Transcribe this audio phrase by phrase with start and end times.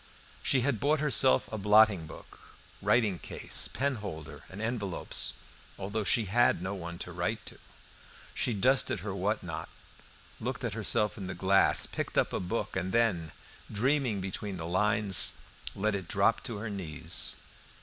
[0.41, 2.39] She had bought herself a blotting book,
[2.81, 5.33] writing case, pen holder, and envelopes,
[5.77, 7.59] although she had no one to write to;
[8.33, 9.69] she dusted her what not,
[10.39, 13.31] looked at herself in the glass, picked up a book, and then,
[13.71, 15.33] dreaming between the lines,
[15.75, 17.35] let it drop on her knees.